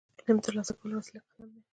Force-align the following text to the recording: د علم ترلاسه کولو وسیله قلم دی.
د 0.17 0.19
علم 0.25 0.37
ترلاسه 0.45 0.73
کولو 0.79 0.95
وسیله 0.99 1.21
قلم 1.31 1.49
دی. 1.55 1.61